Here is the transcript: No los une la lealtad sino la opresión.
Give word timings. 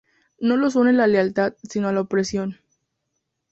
No 0.39 0.57
los 0.57 0.75
une 0.75 0.93
la 0.93 1.05
lealtad 1.05 1.53
sino 1.61 1.91
la 1.91 2.01
opresión. 2.01 2.57